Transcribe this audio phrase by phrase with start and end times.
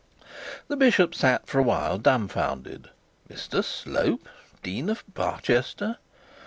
[0.67, 2.89] The bishop sat for a while dumfounded.
[3.29, 4.27] Mr Slope
[4.63, 5.99] dean of Barchester!